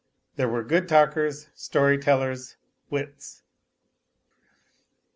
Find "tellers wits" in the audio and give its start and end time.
1.99-3.43